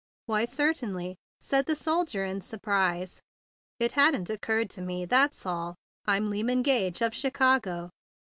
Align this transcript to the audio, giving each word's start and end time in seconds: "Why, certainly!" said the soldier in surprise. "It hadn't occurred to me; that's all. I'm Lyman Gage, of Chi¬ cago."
"Why, 0.25 0.45
certainly!" 0.45 1.15
said 1.39 1.67
the 1.67 1.75
soldier 1.75 2.25
in 2.25 2.41
surprise. 2.41 3.21
"It 3.79 3.91
hadn't 3.91 4.31
occurred 4.31 4.71
to 4.71 4.81
me; 4.81 5.05
that's 5.05 5.45
all. 5.45 5.75
I'm 6.07 6.31
Lyman 6.31 6.63
Gage, 6.63 7.01
of 7.01 7.11
Chi¬ 7.13 7.31
cago." 7.31 7.91